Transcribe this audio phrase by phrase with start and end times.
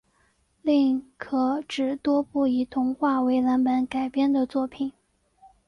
[0.63, 4.91] 另可指多部以童话为蓝本改编的作品